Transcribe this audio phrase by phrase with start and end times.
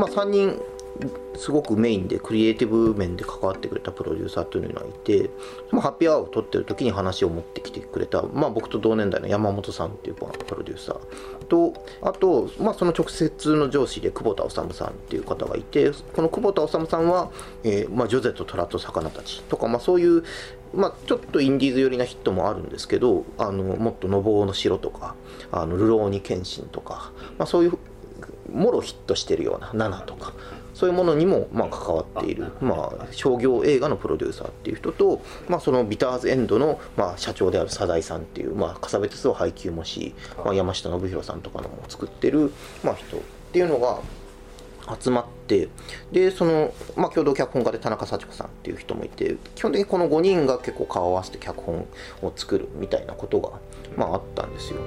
[0.00, 0.60] まあ、3人
[1.36, 5.30] すごくメインでクリエイティブ面で関わってくれたプロデューサーというのがいて、
[5.70, 17.30] まあ、ハッピーアワーを撮ってる時に話を持ってきてくれた、まあ、僕と同年代の山本さんっていうプロデューサーとあと、まあ、その直接の上司で久保田治さんっていう方がいてこの久保田治さんは、
[17.64, 20.24] えーまあ、ジョゼと虎と魚たちとか、まあ、そういう
[20.72, 25.16] まあ、ちょっとインディーズ寄りなヒットもあるんですけどあのもっと「のぼうの城」とか
[25.50, 27.78] 「あの流浪に剣心」とか、まあ、そういう
[28.52, 30.32] もろヒットしてるような「7」とか
[30.74, 43.20] そういうものにもま関わっている、まあ、商業映画のプロデューサーっていう人と、まあ、そのビターズエンドのま社長である佐井さんっていう、まあ、笠部鉄道配給もし、まあ、山下信弘さんとかのも作ってる、ま、人っ
[43.52, 44.00] ていうのが
[44.98, 45.68] 集まって
[46.12, 51.86] でその、まあ、共同脚本家で田中幸子さんっていう人もいて基本的にこの5人が結構顔を合わせて脚本
[52.22, 53.50] を作るみたいなことが、
[53.96, 54.80] まあ、あったんですよ。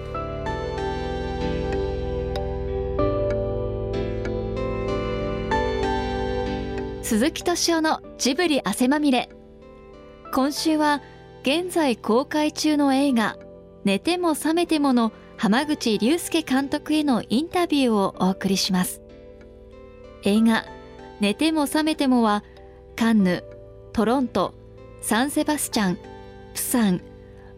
[7.14, 9.30] 鈴木敏夫のジブリ汗まみれ。
[10.34, 11.00] 今週は
[11.44, 13.38] 現在公開中の映画
[13.86, 19.04] 「寝ても覚めても」の浜口竜介監督へのインタビューをお送りします。
[20.24, 20.66] 映画
[21.22, 22.44] 「寝ても覚めても」は
[22.96, 23.44] カンヌ
[23.92, 24.56] トロント
[25.02, 26.00] サンセバスチャン
[26.56, 27.02] プサン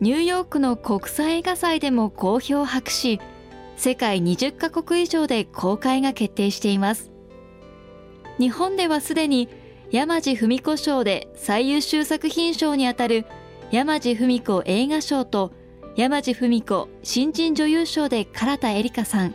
[0.02, 3.22] ニューヨークの国際映画祭でも好評を博し
[3.78, 7.14] 世界20カ国以上で公開が決定しています。
[8.39, 9.50] 日本ではすでに
[9.91, 13.25] 山地文子賞で最優秀作品賞にあたる
[13.72, 15.53] 山地文子映画賞と
[15.95, 19.33] 山地文子新人女優賞で唐田絵里香さん。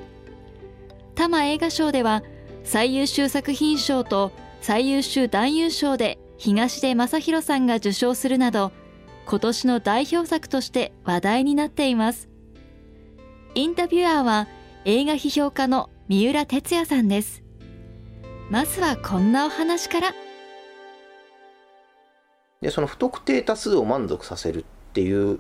[1.15, 2.23] 多摩映画賞では
[2.65, 8.73] 最優秀作品賞と最優秀男優賞で東出正宏さんが受賞するなど
[9.27, 12.29] 今年の代表作として話題になっています。
[13.55, 14.49] インタビュアーは
[14.85, 17.43] 映画批評家の三浦哲也さんです。
[18.51, 20.13] まずはこんなお話から。
[22.61, 25.39] でその不特定多数を満足させるっていう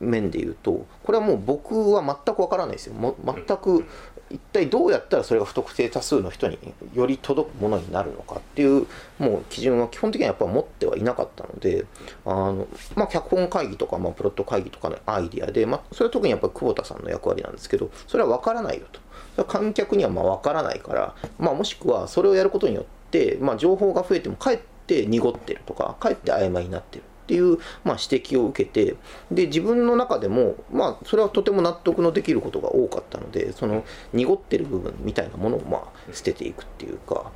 [0.00, 2.94] 面で言うとこれはもう僕は全くわからないですよ。
[2.94, 3.84] も全く
[4.30, 6.58] 一体どうやったらそれが不特定多数の人に
[6.94, 8.86] より届くものになるのかっていう
[9.18, 11.86] もう基準は基本的にはやっぱ持ってはいなかったので
[12.26, 19.00] あの、まあ、脚本会議とか、まあ、プロット会議とかのアイディアで、まあ、それは特にやっぱり久保田さんの役割なんですけどそれは分からないよと。
[19.44, 28.96] 観客にはまあ分からないから、まあ、もしくはそれをやることによって、まあ、情報が増えてもかえって濁ってるとかかえって曖昧になってるっていう、まあ、指摘を受けて
[29.30, 33.84] で自分の中でも、まあ、それはとても納得のできることが多かったのでその
[34.14, 37.30] 濁ってる部分みたいなものを、まあ、捨てていくっていうか。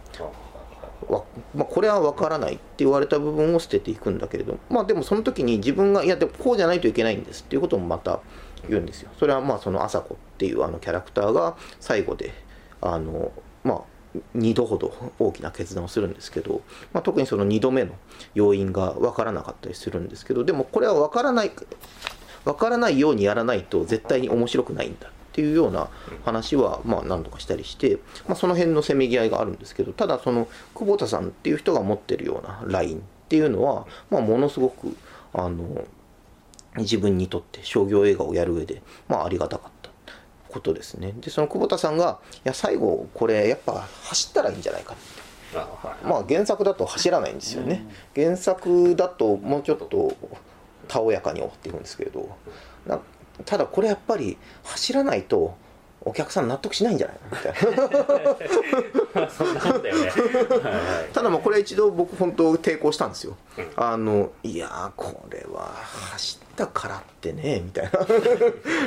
[1.10, 8.20] まあ、これは分からないって言われた部分を捨てていくんだけれどまあでもその時に自分がいやでもこうじゃないといけないんですっていうこともまた
[8.68, 9.10] 言うんですよ。
[9.18, 12.32] それはまあその朝子っていうあのキャラクターが最後で
[12.80, 13.32] あの
[13.64, 13.82] まあ
[14.36, 16.62] 2度ほど大きな決断をするんですけど、
[16.92, 17.92] まあ、特にその2度目の
[18.34, 21.52] 要因が分からなかったりするんですけどでもこれは分からない
[22.44, 25.88] 分からないようにやらないと絶対に面白くないんだっていうような
[26.24, 34.94] 話はまあ何度かしたりして、まあ、その辺のせめぎ合いがあるんですけどただその久保田さんっていう人が持ってるようなラインっていうのは、まあ、ものすごく
[35.32, 35.86] あの
[36.76, 39.82] 自分にとって商業映画をやる上で、まあ、ありがたかった。
[40.52, 41.14] ことですね。
[41.18, 44.94] でその久保田さんがいや最後これやっぱ走ったらいいんじゃないか
[46.04, 50.16] まあ原作だと走らないんですよね、原作だともうちょっと
[50.88, 52.36] たおやかに終わっていくんですけれど
[53.44, 55.56] ただこれやっぱり走らないと
[56.04, 57.30] お客さん納得しないんじゃないの？
[57.30, 59.30] みたいな。
[59.30, 60.12] そんなことだよね。
[61.12, 63.36] ただもうこれ一度僕本当抵抗したんですよ、
[63.76, 65.70] あのいやこれは
[66.12, 67.92] 走ったからってねみたいな。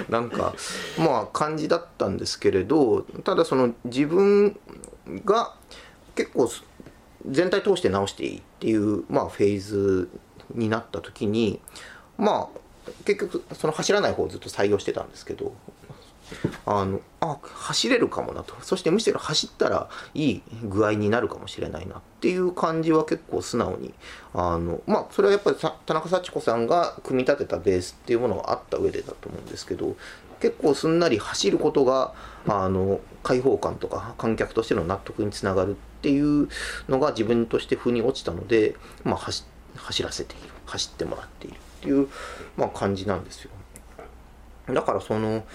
[0.20, 0.54] なんか
[0.98, 4.60] まあ感じだったんですけれどただその自分
[5.24, 5.54] が
[6.16, 6.50] 結構
[7.30, 10.10] 全体通して直していいっていう、まあ、フェーズ
[10.54, 11.60] になった時に
[12.18, 12.60] まあ
[13.04, 15.54] 結局その走らない方をずっと採用してたんですけど
[16.66, 23.94] あのあ走れるかもなとそしてむしろ走ったらいい具合になるかもしれないなっていう感じは結構素直に
[24.34, 29.96] あのまあそれはやっぱり田中幸子さんが組み立てたベースっていうものがあった上でだと思うんですけど
[30.40, 32.14] 結構すんなり走ることが
[32.48, 36.50] あの開放感とか観客としての納得につながるっていう
[36.88, 39.44] のが自分として腑に落ちたので、まあ、走
[39.76, 42.08] 走らせている走ってもらっているっていう、
[42.58, 43.52] まあ、感じなんですよ。
[44.74, 45.46] だからその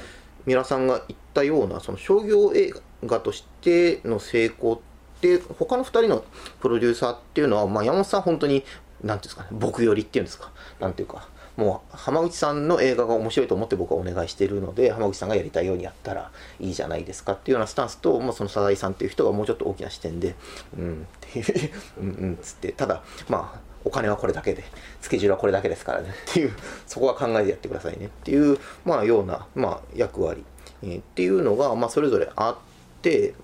[0.46, 2.72] 三浦さんが言ったようなその商業映
[3.04, 4.78] 画としての成功っ
[5.20, 6.24] て他の2人の
[6.60, 8.64] プロデューサーっていうのは、まあ、山本さん本当に
[9.02, 10.50] 何ていうんですかね僕寄りっていうんですか？
[10.78, 20.36] 何ていうかもう浜口さんの映画が面白いと思って僕はお願いしてるので浜口さんがやりたいようにやったらいいじゃないですかっていうようなスタンスと、まあ、その佐々井さんっていう人がもうちょっと大きな視点で
[20.78, 21.70] うんっていう
[22.00, 24.64] うんうんっつってただまあお金はこれだけで
[25.00, 26.10] スケジュールはこれだけですからね。
[26.10, 26.52] っていう
[26.86, 28.06] そこは考えてやってくださいね。
[28.06, 30.44] っていう、まあ、ような、まあ、役割、
[30.82, 32.56] えーっていうのが、まあ、それぞれあっ
[33.02, 33.34] て、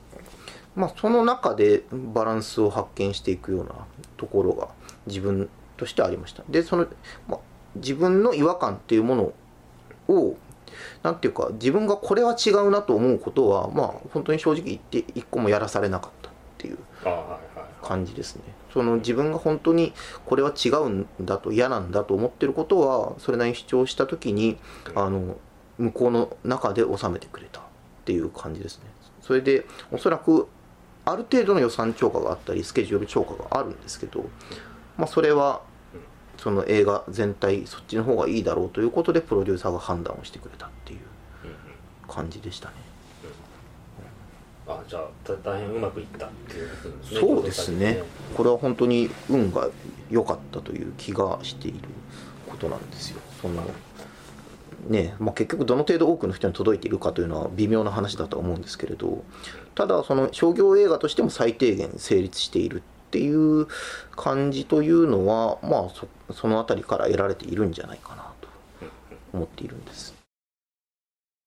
[0.74, 3.74] まあ、その中でバランスを発見していくような
[4.16, 4.68] ところが
[5.06, 6.42] 自分としてありました。
[6.48, 6.86] でその、
[7.28, 7.38] まあ、
[7.76, 9.32] 自分の違和感っていうもの
[10.08, 10.36] を
[11.02, 16.78] なんていうか自分がこれは違うなと思うことはまあ本当に正直言って一個もやらされなかったっていう。
[17.04, 17.45] あはいはい。
[17.86, 18.42] 感じですね。
[18.72, 19.92] その自分が本当に
[20.24, 24.58] これは違うんだと嫌なんだと思ってることはそれなりに主張した時に
[24.96, 25.36] あの
[25.78, 27.62] 向こうの中で収めてくれたっ
[28.04, 28.84] ていう感じですね。
[29.20, 30.48] それでおそらく
[31.04, 34.24] ある程度の予算超過があったりスケジュール超過があるんですけど、
[34.96, 35.62] まあ、それは
[36.38, 41.00] その映画全体そっちの方がいいだろうということでプロデューサーが判断をしてくれたっていう
[42.08, 42.74] 感じでしたね。
[44.68, 46.72] あじゃあた大変うまくいったっていうね。
[47.20, 48.02] そうですね。
[48.36, 49.68] これは本当に運が
[50.10, 51.80] 良かったという気がしている
[52.48, 53.20] ことなんですよ。
[53.40, 53.62] その
[54.88, 59.24] ねまあ、結局どの程度多くの人に届いているかというのは微妙な話だとは思うんですけれど
[59.74, 63.66] ただその商業映画としても最低限成立しているっていう
[64.14, 68.48] 感じというのはまあそその辺りから得られているんじゃないかなと
[69.32, 70.14] 思っているんです。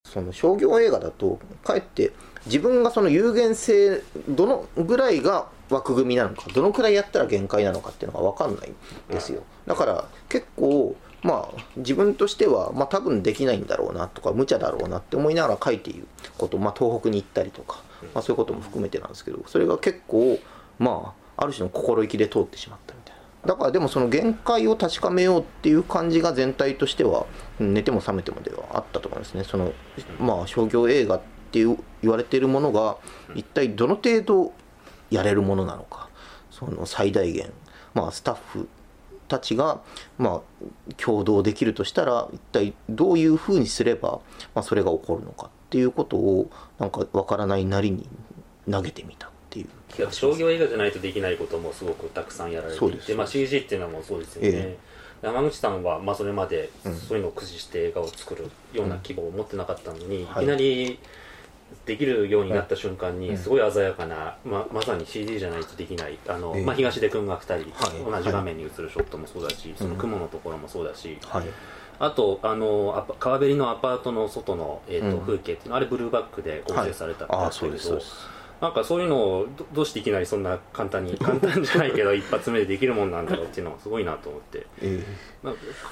[0.06, 2.12] その商業映画だとかえって
[2.46, 8.76] 自分がその有限性どのぐらいが枠組みなのかどのくらいやったら限界なのかっていうのが分かんないん
[9.14, 9.44] ですよ。
[9.68, 16.08] だから結構まあ自分としてはまあ多分できないんだろうなとか無茶だろうなって思いながら書いている
[16.38, 17.84] こと、まあ、東北に行ったりとか、
[18.14, 20.40] まあ、そういうことも含めてなんですけどそれが結構
[20.80, 23.20] まあある種の心意気で通ってしまったみたいな。
[23.46, 27.26] だからでもその限界を確かめようっていう感じが全体としては
[27.60, 29.44] 寝ても覚めてもではあったと思いますね。
[29.44, 29.72] その
[30.20, 32.98] まあ商業映画っていう言われているものが
[33.34, 34.54] 一体どの程度
[35.10, 36.10] やれるものなのか。
[36.52, 37.52] その最大限。
[37.96, 38.70] まあスタッフ
[39.28, 39.82] たちが
[40.18, 44.20] まあ共同できるとしたら一体どういうふうにすれば、
[44.54, 45.48] まあ、それが起こるのか。
[45.48, 46.50] っていうことを
[46.80, 48.08] なんかわからないなりに
[48.70, 49.68] 投げてみたっていう。
[49.90, 54.78] 気がします商業映画じゃないとできないこともすごくたくさんやられていて、まあ、CG っていうのもそうですよね、え
[55.22, 56.96] 山口さんは、まあ、それまでうん。
[56.96, 60.44] そういうのを駆使して映画を作るような希望を持ってなかったのに、はい。
[60.44, 61.00] いきなり
[61.86, 66.64] できるようになった瞬間うんにすごい鮮やかな、ままさに CG じゃないとできないあの、ええ。
[66.66, 68.22] まあ、東出君が2人、はい。
[68.22, 71.44] 同じ画面に映るショットもそうだし、その雲のところもそうだし、はい。
[72.00, 75.26] あとあの川べりのアパートの外の、えーとうん。
[75.26, 84.66] 風景っていうのはあれブルーバックで構成されたってああやつだけどそうですそうですなんかそういうのをどどうしていきなりそんな簡単に 簡単じゃないけど一発目でできるもんなんだろうっていうのがすごいなと思って。
[84.82, 85.04] え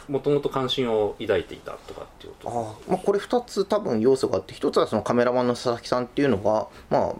[0.09, 2.49] もともと関心を抱いていたとかっていうーと。
[2.49, 7.15] あーまあ、これ2つ多分要素があって1つはそのカメラマンの佐々木さんっていうのが、まあ、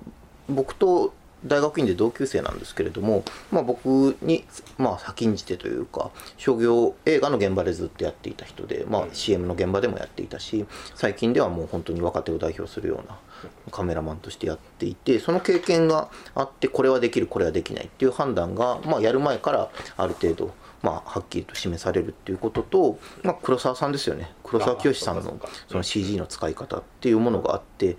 [0.50, 1.14] 僕と
[1.46, 4.44] 大学院で同級生なんですけれども、まあ、僕に、
[4.78, 13.20] まあ、先んじてというか商業映画の現場でずっとやっていた人で、まあ、CM の現場でもやっていたし最近ではもう本当に若手を代表するような
[13.72, 24.32] カメラマンとしてやっていてその経験があってこれはできるこれはできないっていう判断が、まあ、やる前からある程度、まあ、はっきりと示されるっていうことと、まあ、黒沢さんですよね。
[24.44, 27.98] 黒沢清さんのその CG の使い方っていうものがあって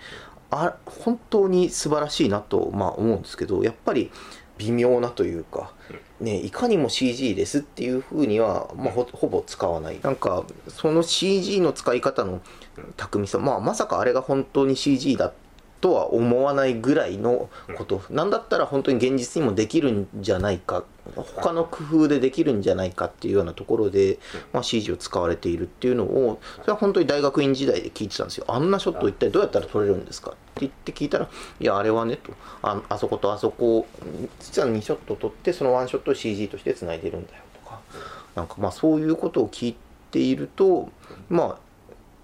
[0.51, 4.11] あ本当に素晴らしいなと、まあ、思うんですけどやっぱり
[4.57, 5.73] 微妙なというか、
[6.21, 10.01] ね、いかにも CG ですっていうふうには、まあ、ほほぼ使わない。
[10.03, 12.41] なんかその CG の使い方の
[12.97, 15.33] 巧みさ、まあ、まさかあれが本当に CG だ
[15.81, 20.85] とは思わないぐらいのこと、なんだったら本当に現実にもできるんじゃないか。
[21.15, 24.19] 他の工夫でできるんじゃないかっていうようなところで、
[24.53, 28.45] まあ、CG を使われているっていうのをそれは本当に大学院時代で聞いてたんですよ。
[28.49, 30.33] あんなショット一体どうやったら撮れるんですか？
[30.33, 31.31] って言って聞いたら
[31.61, 32.33] いやあれはねと。
[32.63, 33.87] ああそことあそこを
[34.41, 37.81] 実は2ショット撮ってそのワンショットを CG としてつないでるんだよとか。
[38.35, 39.77] なんかまあそういうことを聞い
[40.11, 40.91] ていると
[41.31, 41.59] ま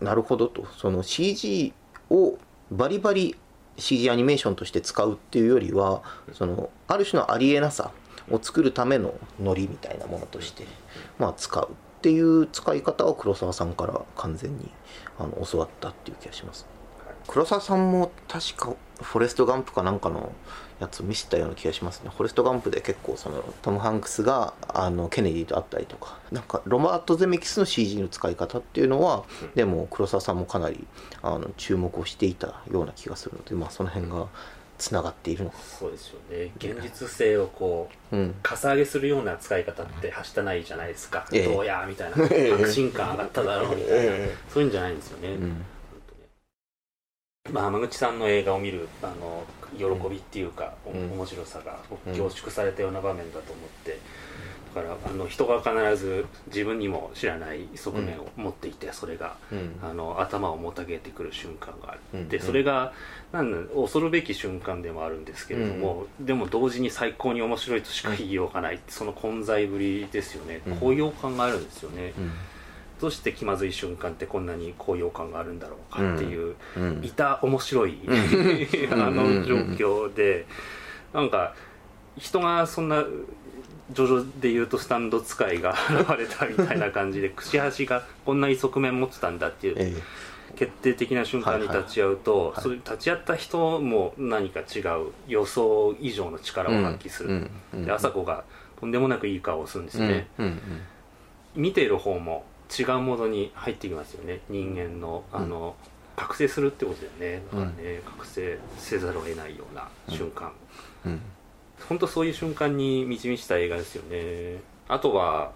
[0.00, 0.66] あなるほどと。
[0.76, 1.72] その CG
[2.10, 2.36] を
[2.70, 3.34] バリバリ
[3.76, 6.02] CG アニメーションとして使うっていうよりは
[6.32, 7.90] そのある種のありえなさ
[8.30, 10.64] を作るためのノリみたいなものとして、
[11.18, 14.70] まあ、使うっていう使い方を黒沢さんから完全に
[15.18, 16.66] あの教わったっていう気がします。
[17.26, 20.32] 黒沢さんも確かフォレスト・ガンプかなんかの
[20.80, 22.10] やつを見せたような気がしますね。
[22.10, 26.18] フォレスト・ガンプで結構そのトム・ハンクスがあのケネディと会ったりとか。
[26.32, 30.84] なんかロバート・ゼメキスの CG の使い方っていうのはでも黒沢さんもかなり
[31.22, 34.26] あの注目をしていたような気がするのでまあその辺が
[34.76, 35.58] つながっているのか。
[35.58, 36.52] そうですよね。
[36.56, 38.34] 現実性をこううん。
[38.42, 41.44] かさ上げするような使い方ってはしたないじゃないですか、ええ。
[41.44, 42.16] どうやみたいな。
[42.30, 42.50] ええ。
[42.50, 44.36] 確信感上がっただろうみたいな、ええ。
[44.52, 45.64] そういうんじゃないんですよね、うん
[47.52, 49.44] まあ、浜口さんの映画を見るあの
[49.78, 51.12] 喜びっていうか、おうん。
[51.12, 52.14] 面白さがうん。
[52.14, 53.98] 凝縮されたような場面だと思って、
[54.74, 59.78] だからあの人が必ず自分にも知らない側面を持っていてそれがうん。
[59.82, 62.22] あの頭をもたげてくる瞬間があうん。
[62.22, 62.92] ってそれが
[63.30, 70.76] なんだ恐るべき瞬間でもあるんですけれども、でも同時に最高に面白いとしか言いようがない、その混在ぶりですよね、うん。
[70.78, 72.32] 高揚感があるんですよね、うん
[73.00, 77.98] どうして気まずい瞬間ってこんなに高揚感があるんだろうかっていう、うんいた面白い、
[78.92, 80.46] あの状況で
[81.12, 81.54] なんか
[82.16, 83.04] 人がそんな
[83.92, 89.94] ジョジョでいうとスタンド使いが現れたみたいな感じで串橋がこんなに側面持ってたんだっていうえ
[90.56, 98.44] 決定的な瞬間に立ち会うと、はいそれ立ち会った人も何か違う予想以上の力を発揮する、うんうんで朝子が
[98.78, 100.60] とんでもなくいい顔をするんですね、うん。
[101.54, 102.44] 見ている方も
[102.78, 104.40] 違うモードに入ってきますよね。
[104.48, 105.76] 人間のあの、
[106.16, 107.42] 覚醒するってことだよね。
[107.52, 110.52] だからね、覚醒せざるを得ないような瞬間、
[111.04, 111.20] うん。
[111.88, 114.60] 本当そういう瞬間に満ち満ちた映画ですよね。
[114.88, 115.52] あとは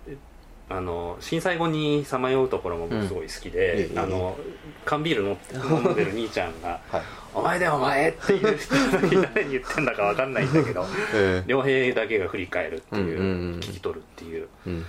[0.70, 3.80] あの震災後にさまようところも僕すごい好きで、うん。
[3.80, 4.36] ええあの
[4.84, 5.36] 缶ビールの
[5.76, 7.02] 飲んでる兄ちゃんがはい
[7.34, 8.74] 「お前だよお前!」っていう人
[9.16, 10.84] に誰に言ってんだか分かんないんだけど
[11.14, 11.44] え。
[11.46, 13.60] 良平だけが振り返るっていう,、うんうんうん。
[13.60, 14.48] 聞き取るっていう。
[14.66, 14.84] うん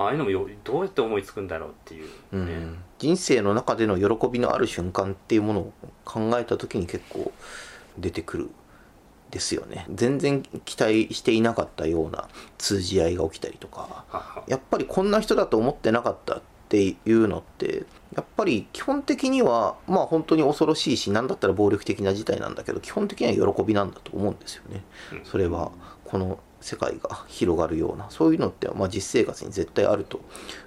[0.00, 2.54] ああいうのもよどうやって思いつくんだろうっていう、うね。
[2.54, 5.72] ん人生の中での喜びのある瞬間っていうものを
[6.06, 7.32] 考えた時に結構
[7.98, 8.50] 出てくる
[9.30, 9.86] ですよね。
[9.92, 17.84] 全然期待していなかったような通じ合いが起きたりとかやっぱりこんな人だと思ってなかったっていうのって
[18.16, 24.82] やっぱり基本的にはまあ本当に恐ろしいし何だったら暴力的な事態なんだけど基本的には喜びなんだと思うんですよね。
[25.12, 25.24] うん。
[25.24, 25.72] それは
[26.04, 30.20] この世界が広がるようなそういうのってまあ実生活に絶対あると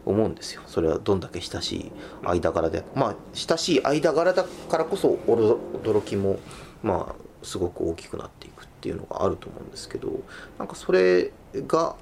[0.06, 0.62] 思うんですよ。
[0.66, 1.92] それはどんだけ親しい
[2.24, 6.40] 間柄でまあ親しい間柄だからこそ驚きも
[6.82, 10.10] まあすごく大きくなっていくっていうのがあると思うんですけど
[10.58, 11.32] なんかそれ
[11.68, 11.96] が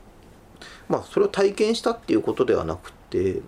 [0.87, 3.41] まあそれを体験したっていうことではなくて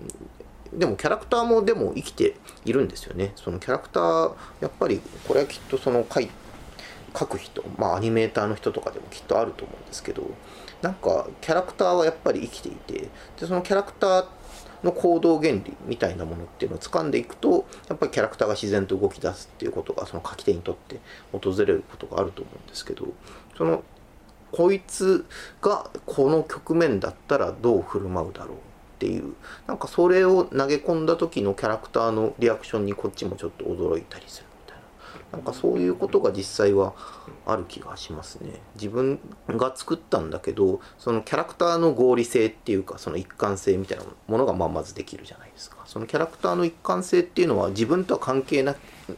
[0.73, 2.35] でもキャラクターもでも生きて
[2.65, 3.31] いるんですよね。
[3.35, 6.29] そのキャラクターやっぱりこれはきっとその書い
[7.17, 10.23] 書く人まあアニメーターの人とかでもきっとあると思うんですけど
[10.81, 14.25] なんかキャラクターはやっぱり生きていてでそのキャラクター
[14.83, 20.99] の行動原理みたいなものっていうのを掴んでいくとやっぱりキャラクターが自然と動き出すっていうことがその書き手にとって
[21.31, 23.07] 訪れることがあると思うんですけど
[23.57, 23.83] その
[24.51, 25.25] こいつ
[25.61, 28.59] がこの局面だったらどう振る舞うだろうっ
[28.99, 29.33] ていう
[29.67, 34.52] なんかそれを投げ込んだ時のキャラクターのリアクションにこっちもちょっと驚いたりする。
[35.31, 36.93] ななんかそういうことが実際は
[37.45, 38.61] ある気がしますね。
[38.75, 45.77] 自分が作ったんだけどそのキャラクターの合理性っていうかその一貫性みたいなものがまあまずできるじゃないですか。
[45.85, 48.75] そのキャラクターの一貫性っていうのは自分とは関係な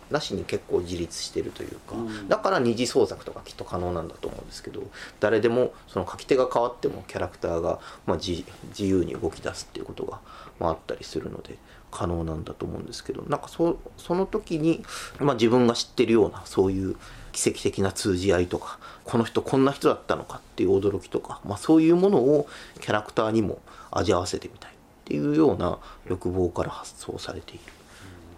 [0.09, 2.27] なしに結構自立してるというか、うん。
[2.27, 4.81] だから二次創作とかきっと可能なんだと思うんですけど
[5.19, 8.43] 誰でもその書き手が変わってもキャラクターが、ま自
[8.79, 10.21] 由に動き出すっていうことが、
[10.59, 11.57] まあ、あったりするので
[11.95, 14.83] 可能なんだと思うんですけどなんかそその時に、
[15.19, 16.97] まあ、自分が知ってるようなそういう
[17.31, 22.47] 奇跡的な通じ合いとかこの人こんな人だったのかっていう驚きとか、まあ、そういうものを
[22.81, 23.59] キャラクターにも
[23.91, 24.73] 味合わせてみたいっ
[25.05, 27.59] ていうような欲望から発想されている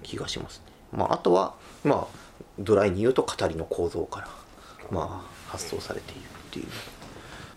[0.03, 0.65] 気がしますね。
[0.91, 2.17] まあ、あとは、まあ、
[2.59, 4.27] ドライに言うと語りの構造から、
[4.91, 6.67] まあ、発想されているっていう。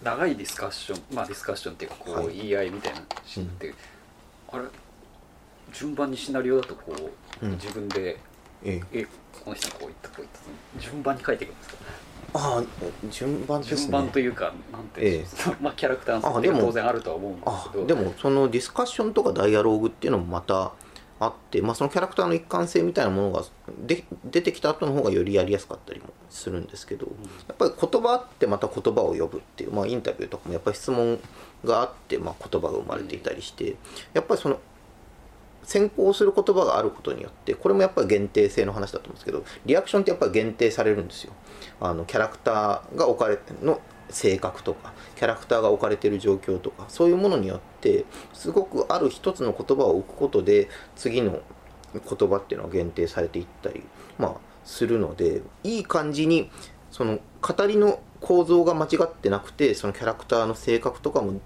[0.02, 3.75] 長いディスカッションまあディスカッションっていうかこう、はい言い合いみたいなのって、
[4.50, 4.64] あれ？
[5.73, 6.95] 順番にシナリオだとこ
[7.43, 7.53] う、うん。
[7.53, 8.19] 自分で
[8.62, 9.07] ええ、え
[9.45, 11.77] この人こういったこういった順番に書いていくんですか
[12.33, 13.77] ああ順番ですね。
[13.79, 15.57] 順番というかなんていうんでしょう。
[15.62, 17.87] まあキャラクターの設定も当然あるとは思うんですあけど。
[17.87, 20.73] でもそのディスカッションとかダイアローグっていうのもまた
[21.19, 23.45] あって、まあ、そのキャラクターの一貫性みたいなものが
[23.85, 27.07] で出てきた後の方がよりやりやすかったりもするんですけど、
[27.49, 31.19] やっぱり言葉あってまた言葉を呼ぶっていう、まあ、インタビューとかもやっぱり質問
[31.65, 33.77] があって、まあ、言葉が生まれていたりして、
[34.15, 34.61] やっぱりその
[35.71, 41.33] 先行する言葉があることによってこれもやっぱり限定性の話だと思うんですけどリアクションってやっぱり限定されるんですよ。
[41.81, 51.39] あのキャラクターが置かれの性格とかキャラクターが置かれてる状況とかそういうものによってすごくある一つの言葉を置くことで次の
[51.95, 53.85] 言葉っていうのは限定されていったり、
[54.19, 54.35] まあ、
[54.65, 56.50] するのでいい感じに
[56.91, 61.41] その語りの構造が間違ってなくてそのキャラクターの性格とかも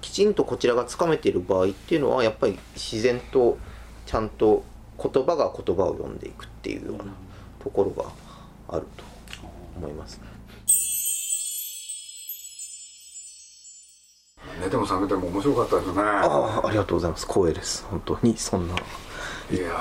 [0.00, 3.58] きちんとこちらがつかめている場合っていうのはやっぱり自然と
[4.06, 4.64] ちゃんと
[4.98, 7.12] 言葉が言葉を読んでいくっていうような
[7.62, 8.10] ところが
[8.68, 9.04] あると
[9.76, 10.20] 思います。
[14.60, 16.02] 寝ても覚めても面白かったですね。
[16.02, 17.26] ああありがとうございます。
[17.26, 17.84] 光栄です。
[17.90, 18.74] 本当にそんな。
[18.74, 19.72] いやー。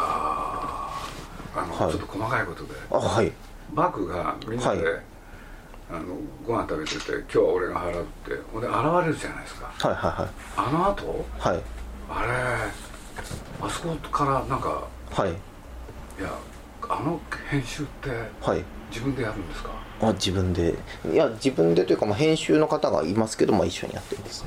[1.55, 1.91] あの、はい。
[1.91, 2.73] ちょっと細かいことで。
[2.89, 3.31] あはい。
[3.73, 5.12] バクがみんなで、はい
[5.91, 8.75] あのご飯食べてて今日は俺が払うってほんで現
[9.05, 9.71] れるじゃないですか。
[9.87, 11.25] はいはいあの後？
[11.39, 11.55] はい。
[11.55, 11.63] はい
[12.09, 12.29] あれ
[13.61, 15.29] あそこからなんかはい。
[15.31, 15.33] い
[16.21, 16.29] や
[16.89, 18.09] あの編集って
[18.41, 18.63] はい。
[18.89, 19.69] 自分でやるんですか？
[20.01, 20.75] あ自分で。
[21.11, 24.45] いや自分でというか、まあ、編集の方がいますけど、まあ、一緒にやってます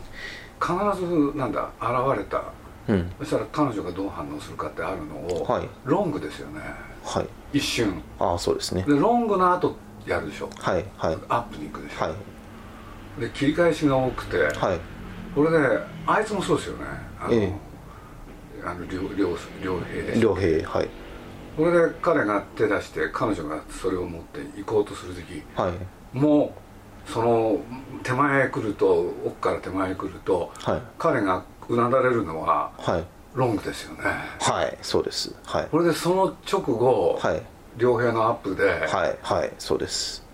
[0.61, 0.73] 必
[1.05, 2.43] ずなんだ現れた。
[2.88, 3.12] うん。
[3.19, 5.69] そしたら彼女がどう反応するかってあるのを、はい。
[5.85, 6.61] ロングですよね。
[7.05, 7.26] はい。
[7.52, 8.02] 一瞬。
[8.19, 8.83] ああそうですね。
[8.83, 9.76] でロングの後
[10.07, 10.51] やるでしょ。
[10.59, 11.19] はいはい。
[11.29, 13.21] アップに行くでしょ、はい。
[13.21, 14.79] で切り返しが多くて、はい。
[15.35, 15.59] これで
[16.07, 16.85] あいつもそうですよね。
[17.21, 17.53] あの、え
[18.65, 20.03] あの両両両兵。
[20.03, 20.89] で両兵はい。
[21.57, 26.17] これで彼が手出して彼女がそれを持って行こうとする時はい。
[26.17, 26.55] も
[27.09, 27.59] うその
[28.03, 30.83] 手前へ来ると奥から手前へ来るとはい。
[30.99, 33.05] 彼がうなだれるのははい。
[33.35, 34.03] ロングですよね。
[34.41, 35.35] はいそうです。
[35.45, 35.69] はい。
[35.71, 37.43] これでその直後、はい
[37.76, 38.76] 両兵のアップで、は
[39.09, 40.25] いはいそうです。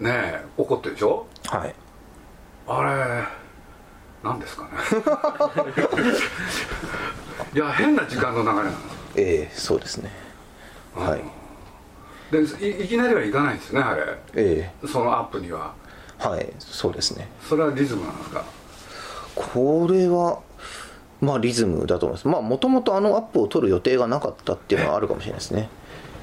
[0.00, 1.26] ねえ怒ってるでしょ？
[1.46, 1.74] はい。
[2.66, 3.24] あれ
[4.22, 4.70] 何ですかね？
[7.54, 8.76] いや変な時間の流れなんです
[9.16, 10.10] ええそうですね。
[10.94, 11.22] はい。
[12.30, 12.42] で
[12.80, 14.02] いいきなりはいかないんですねあれ。
[14.34, 15.72] えそのアップには。
[16.20, 17.28] えはいそうですね。
[17.48, 18.44] それはリズムなんですか？
[19.34, 20.40] これは
[21.20, 22.28] まあリズムだと思います。
[22.28, 25.68] まあもともとあのアップを取る予定がなかったっていうのはあるかもしれないですね。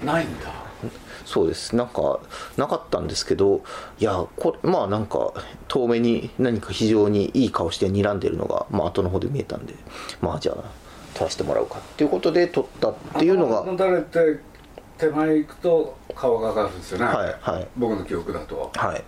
[0.03, 0.45] ないんだ
[1.25, 1.75] そうです。
[1.75, 2.19] なんか
[2.55, 3.63] なかったんですけど
[3.99, 5.33] いやこれまあなんか
[5.67, 9.73] 遠目に何か非常にいい顔して睨んでるのが、まあ後の方で見えたんで
[10.21, 10.63] まあじゃあ
[11.15, 13.61] 撮らせてもらうかっていうことで撮ったっていうのが。
[13.63, 14.39] 頭誰って
[14.97, 17.67] 手前行くと顔がかかるんですよね、はいはい。
[17.75, 18.71] 僕の記憶だと。
[18.75, 19.03] はい。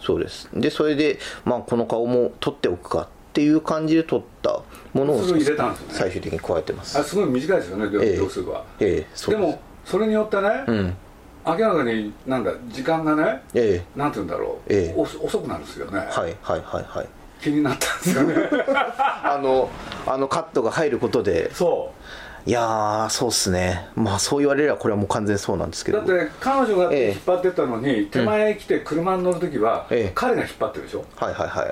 [0.00, 0.48] そうです。
[0.52, 5.44] でそれで、まあ、この顔も撮っておくかっていう感じで撮ったものをね。
[5.88, 6.98] 最終的に加えてます。
[6.98, 9.46] あすごい短いですよね秒数は、ええそうです。
[9.46, 10.96] もそれによってね、うん
[11.44, 13.98] 明らかになんだ時間がねええ。
[13.98, 14.94] なんて言うんだろう、ええ。
[14.96, 17.08] お遅くなるんですよね、はいはいはいはい。
[17.40, 18.34] 気になったんですよね。
[19.24, 19.68] あの
[20.06, 21.52] あのカットが入ることで。
[21.54, 22.02] そう。
[22.44, 23.88] いやーそうっすね。
[23.94, 25.98] まあそう言われればこれはもう完全そうなんですけど。
[25.98, 27.10] だって彼女がええ。
[27.12, 30.12] 引っ張ってったのに、手前へ来て車に乗る時は、ええ。
[30.14, 31.04] 彼が引っ張ってるでしょ？
[31.16, 31.64] はいはいは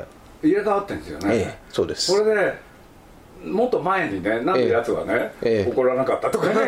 [0.42, 0.46] い。
[0.48, 2.12] 入れ替わってるんですよね、ええそうです。
[2.12, 2.54] それで
[3.44, 5.70] もっと前にねなんでやつはね、ええ。
[5.70, 6.54] 怒らなかったとかね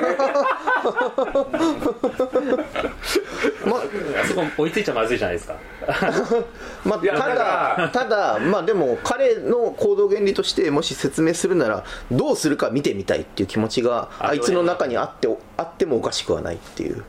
[3.67, 3.83] まあ
[4.27, 5.55] そこ追いついちゃまずいじゃないですか。
[6.85, 17.05] まあ、ただただまあでも彼の行動原理としてもし説明するならどうするか見てみたいっていう気持ちがああいつの中にあってあってもおかしくはないっていう。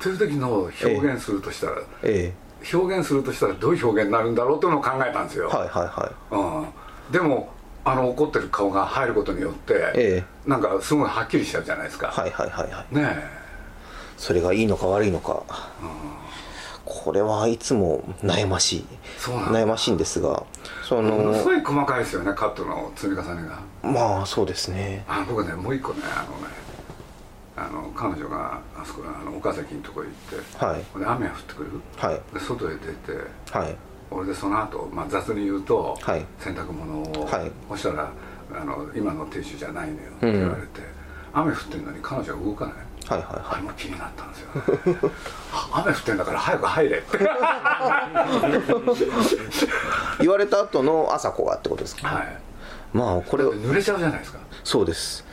[0.00, 2.34] という時の表現するとしたら、え
[2.74, 7.53] 表現するとしたらどういう表現になるんだろうっていうのを考えたんですよ、えはいはいはうん、でも
[7.86, 12.94] あの怒ってる顔が入ることによって、えなんかすごいはっきりしちゃうじゃないですか、いはいはいはいはい。
[12.94, 13.24] ね
[14.16, 15.42] それがいいのか悪いのか。
[16.84, 18.86] これはいつも悩ましい。
[19.20, 20.44] 悩ましいんですが
[20.82, 23.58] そえものすのごい細かいですよねカットの積み重ねが。
[23.82, 25.04] まあそうですね。
[25.08, 26.54] あ僕ねもう一個ねあのね
[27.56, 30.14] あの彼女があそこあの岡崎のとこへ行っ
[30.58, 30.78] て、はい。
[30.98, 31.70] で雨が降ってくる？
[31.96, 32.20] はい。
[32.34, 33.12] で外へ出て
[33.50, 33.76] はい
[34.10, 36.24] 俺でその後、まあ雑に言うと、はい。
[36.38, 37.50] 洗濯物を、はい。
[37.70, 38.12] そしたら
[38.54, 40.80] あの今の亭主じゃないのよって言われて、
[41.32, 42.74] 雨降ってるのに彼女は動かない。
[43.06, 44.48] はいはいあれも気になったんですよ、
[44.94, 44.98] ね、
[45.74, 47.18] 雨降ってんだから早く入れって。
[50.20, 52.08] 言われた後の朝子がってことですか？
[52.08, 52.38] はい。
[52.94, 54.38] まあこれ濡れちゃうじゃないですか。
[54.62, 55.24] そうです。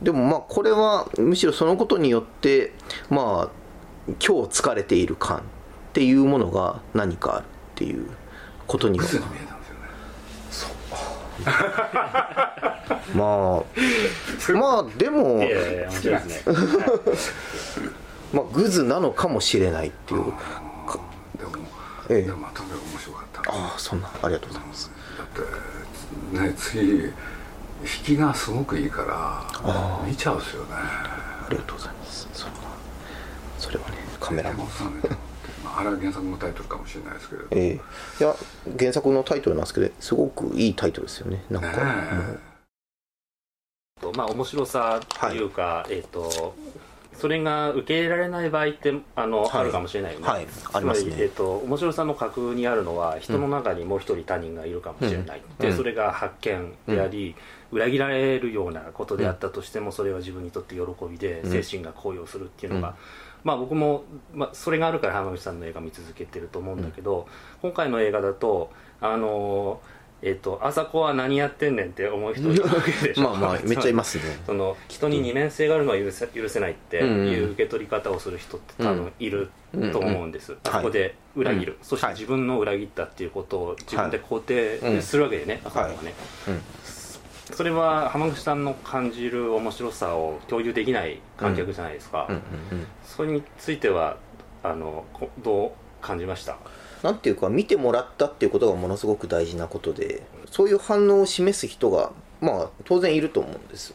[0.00, 2.72] でもまあこれはむしろそのことによって
[3.10, 3.50] まあ
[4.06, 5.40] 今日疲れている感っ
[5.92, 7.44] ていうものが何かある
[7.78, 8.08] っていう
[8.66, 9.04] ことには。
[9.04, 9.86] グズに見えたんですよね
[13.14, 13.62] まあ
[14.58, 15.40] まあでも
[18.32, 20.24] まあグズなのかもしれないっていう。
[20.24, 20.34] でも、
[22.10, 22.22] ええ。
[22.22, 23.40] でもまあとにかく面白かった。
[23.52, 24.90] ああそんなありがとうございます。
[25.16, 27.12] だってね次引
[28.04, 29.46] きがすごくいいから
[30.04, 30.70] 見ちゃうですよね。
[30.72, 32.28] ありがとうございます。
[32.32, 32.58] それは
[33.58, 34.66] それはねカメラも
[35.78, 37.48] ああれは原作のタイトルかもしれないですけれど。
[37.48, 37.74] ねええ。
[37.74, 37.78] い
[38.22, 38.34] や
[38.78, 42.38] 原作のタイトルなんですけどすごくいいタイトルですよねなんか、え。
[44.14, 46.54] まあ面白さというか、えっ、と
[47.16, 49.50] それが受け入れられない場合ってあの、はい。
[49.60, 50.46] あるかもしれないよね、はい。
[50.72, 51.10] ありますね。
[51.10, 55.76] つまり、えっと面白さの架空にあるのは人の中にもう一人他人がいるかもしれない、でうん。
[55.76, 57.34] それが発見であり、
[57.70, 61.50] 裏切られるようなことであったとしても、それは自分にとって喜びで、うん。
[61.50, 62.94] 精神が高揚するっていうのが、うん
[63.44, 67.26] まあ、僕も、まあ、それがあるから浜口さんの映画見続けてると思うんだけど、
[67.62, 68.70] 今回の映画だと
[69.00, 69.80] あの
[70.20, 73.22] えっとあさこは何やってんねんって思う人いるわけでしょ。
[73.30, 74.24] まあまあめっちゃいますね。
[74.46, 77.08] その人に二面性があるのは許せ許せないってうん。
[77.08, 77.28] うん。
[77.28, 79.50] いう受け取り方をする人って多分いる
[79.92, 80.56] と思うんです、ん。
[80.64, 81.84] あそこで裏切る、うん。
[81.84, 82.14] そしてはい。
[82.16, 86.14] 自分の裏切ったっていうことを自分で肯定するわけでね、あそこはね、
[86.48, 86.60] うん
[87.52, 92.28] それは浜口さんの感じる面白さを共有できない観客じゃないですか、
[93.04, 94.16] それについては
[94.62, 96.56] あのこどう感じました？
[97.02, 103.94] なんていうか見てもらったっていうことがものすごく大事なことでそういう反応を示す人がまあ当然いると思うんです。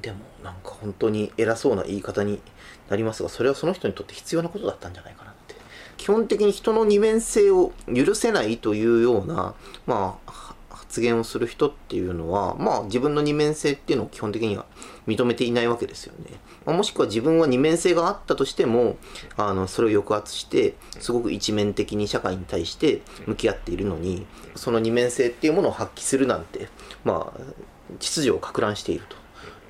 [0.00, 2.40] でもなんか本当に偉そうな言い方に
[2.88, 5.54] なりますがそれはその人にとって必要なことだったんじゃないかなって。
[5.98, 9.54] 基本的に人の二面性を許せないというような
[9.86, 10.54] まあは
[10.92, 14.66] 発言をする人っていうのはまあ自分の二面性っていうのを基本的には
[15.06, 16.26] 認めていないわけですよね、
[16.66, 18.96] まあもしくは自分は二面性があったとしても
[19.38, 26.68] あのそれを抑圧してすごく一面的に社会に対して向き合っているのにその二面性っていうものを発揮するなんて
[27.04, 27.40] まあ
[27.98, 29.06] 秩序をか乱している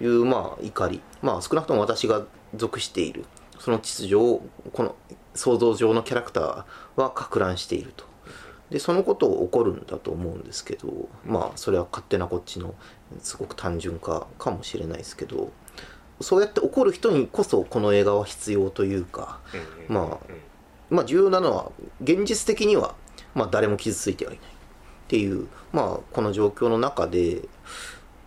[0.01, 1.01] というまあ怒り。
[1.23, 3.27] まあ少なくとも私が属している
[3.61, 4.97] その秩序をこの
[5.37, 6.65] 想像上のキャラクター
[7.01, 8.12] はか乱していると。
[8.73, 12.75] でそのことを起こるんだと思うんですけどまあそれは勝手なこっちの
[13.21, 15.53] すごく単純化かもしれないですけど
[16.23, 19.41] そうやって起こる人にこそこの映画は必要というか
[19.89, 20.27] まあ
[20.89, 21.71] まあ重要なのは
[22.03, 22.95] 現実的には
[23.35, 24.51] まあ誰も傷ついてはいないっ
[25.09, 27.43] ていうまあこの状況の中で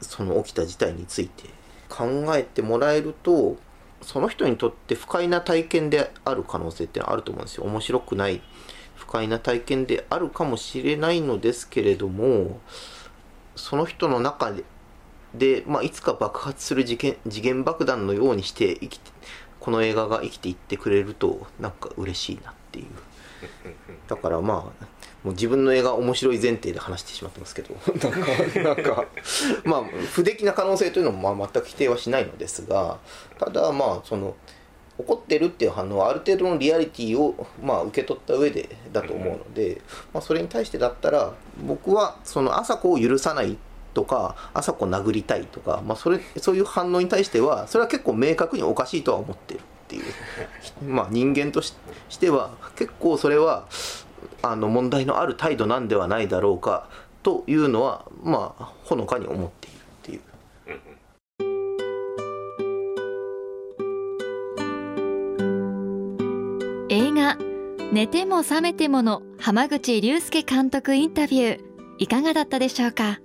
[0.02, 1.50] その起きた事態について
[1.90, 2.06] 考
[2.36, 3.58] えてもらえると
[4.02, 7.64] その人にとって不快な体験である可能性ってのはあると思うんですよ。
[7.64, 8.42] 面白くない
[8.96, 12.60] 不快な体験であるかもしれないのですけれども
[13.56, 14.64] その人の中で
[15.34, 19.12] で、まあ、いつか爆発する次元次元爆弾のようにして生きて
[19.60, 22.86] この映画が生きていってくれるとなんか嬉しいなっていう。
[24.08, 24.86] だからまあ
[25.24, 27.76] もう自分の映画面白い前提で話してしまってますけど。
[27.98, 29.06] なんかなんか
[29.64, 33.00] まあ不出来な可能性というのもまあ全く否定はしないのですが
[33.40, 34.36] ただまあその
[34.98, 39.82] 怒ってるっていう反応はある程度のリアリティをまあ受け取った上でだと思うので、
[40.14, 41.34] まあ、それに対してだったら
[41.66, 43.58] 僕はその朝子を許さない
[43.94, 50.04] とか朝子を殴りたいとか、まあ、それそういう反応に対してはそれは結構明確におかしいとは思ってるっていう。
[50.88, 51.74] まあ人間とし
[52.10, 53.66] しては結構それは
[54.42, 56.88] あの問題のある態度なんではないだろうか
[57.24, 59.75] というのはまあほのかに思っている
[66.96, 67.38] 映画
[67.92, 71.60] 「寝ても覚めても」の浜口竜介監督インタビュー
[71.98, 73.20] いかがだったでしょうか？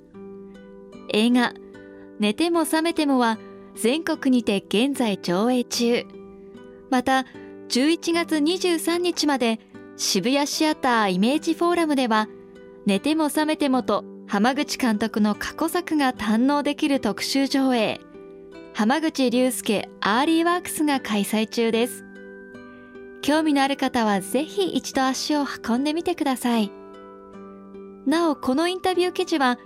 [1.12, 1.54] 映画
[2.18, 3.38] 「寝ても覚めても」は
[3.76, 6.04] 全国にて現在上映中。
[6.90, 7.26] また
[7.68, 9.60] 11月23日まで
[9.96, 12.28] 渋谷シアターイメージフォーラムでは
[12.86, 18.00] 「寝ても覚めても」と浜口監督の過去作が堪能できる特集上映。
[18.74, 22.09] 浜口竜介アーリーワークスが開催中です。
[23.22, 26.72] 興味のある方はぜひ一度足を運んでみてください。
[28.06, 29.58] なおこのインタビュー記事は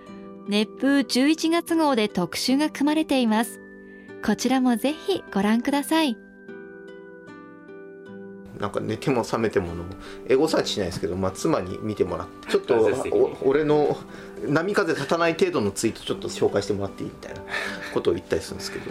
[0.48, 3.60] 熱風11月号で特集が組まれています。
[4.24, 6.16] こちらもぜひご覧ください。
[8.58, 9.84] なんか寝ても覚めてもの
[10.28, 13.96] エゴサーチしないですけど、まあ、妻に見てもらってちょっと俺の
[14.46, 17.40] 波風立たない程度のツイートちょっと紹介してもらっていいみたいな
[17.92, 18.90] ことを言ったりするんですけど、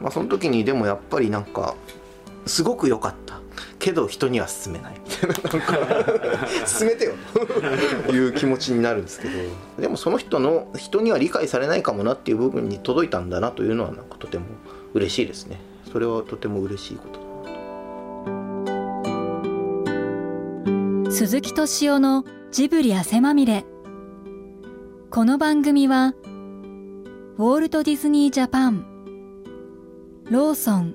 [0.00, 1.74] まあ、その時にでもやっぱりなんか
[2.46, 3.40] すごく良かった
[3.82, 5.00] けど人には勧めない。
[5.04, 6.06] みたいななんか
[6.78, 7.14] 勧めてよ。
[8.06, 9.34] と いう気持ちになるんですけど。
[9.80, 14.44] でもその人の人には理解されないかもなっていう部分に届いたんだなというのはなんかとても
[14.94, 15.60] 嬉しいですね。
[15.92, 17.18] それはとても嬉しいこと。
[21.04, 23.64] だ鈴木敏夫のジブリ汗まみれ。
[25.10, 26.14] この番組は
[27.36, 28.86] ウォールト・ディズニー・ジャパン
[30.30, 30.94] ローソン